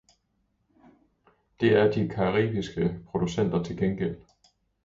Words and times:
Det 1.59 1.71
er 1.75 1.91
de 1.91 2.09
caribiske 2.15 2.99
producenter 3.07 3.63
til 3.63 3.77
gengæld. 3.77 4.17